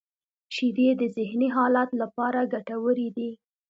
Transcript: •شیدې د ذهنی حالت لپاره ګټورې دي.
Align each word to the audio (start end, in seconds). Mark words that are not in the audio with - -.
•شیدې 0.55 0.87
د 1.01 1.03
ذهنی 1.15 1.49
حالت 1.57 1.89
لپاره 2.01 2.49
ګټورې 2.53 3.09
دي. 3.17 3.31